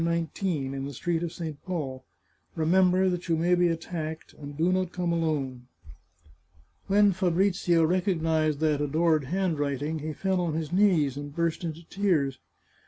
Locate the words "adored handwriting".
8.81-9.99